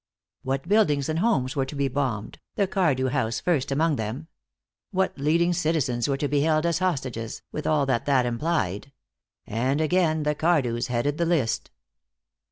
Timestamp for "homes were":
1.19-1.67